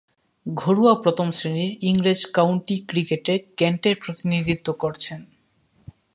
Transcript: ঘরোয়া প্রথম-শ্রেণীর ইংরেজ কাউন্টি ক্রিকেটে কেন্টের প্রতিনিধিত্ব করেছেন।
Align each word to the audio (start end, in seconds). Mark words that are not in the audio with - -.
ঘরোয়া 0.45 0.93
প্রথম-শ্রেণীর 0.95 1.71
ইংরেজ 1.81 2.21
কাউন্টি 2.33 2.75
ক্রিকেটে 2.87 3.33
কেন্টের 3.57 3.95
প্রতিনিধিত্ব 4.01 4.67
করেছেন। 4.73 5.19